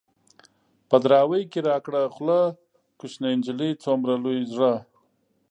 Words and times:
په 0.89 0.95
دراوۍ 1.03 1.43
کې 1.51 1.59
را 1.67 1.77
کړه 1.85 2.01
خوله 2.13 2.39
ـ 2.47 2.53
کوشنۍ 2.99 3.33
نجلۍ 3.39 3.71
څومره 3.83 4.13
لوی 4.23 4.39
زړه 4.53 4.73